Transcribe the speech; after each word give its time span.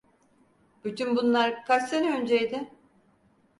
Bütün 0.83 1.15
bunlar 1.15 1.65
kaç 1.65 1.89
sene 1.89 2.17
önceydi? 2.21 2.69